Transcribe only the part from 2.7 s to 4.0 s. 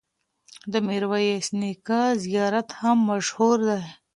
هم مشهور دی.